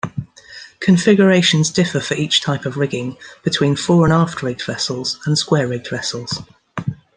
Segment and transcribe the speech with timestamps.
[0.79, 6.39] Configurations differ for each type of rigging, between "fore-and-aft rigged" vessels and "square-rigged" vessels.